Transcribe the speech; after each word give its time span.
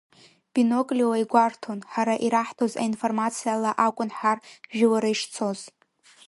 Бинокльла 0.53 1.21
игәарҭон, 1.23 1.79
ҳара 1.93 2.15
ираҳҭоз 2.25 2.73
аинформациала 2.81 3.71
акәын 3.85 4.09
ҳар 4.17 4.37
жәылара 4.77 5.09
ишцоз. 5.13 5.59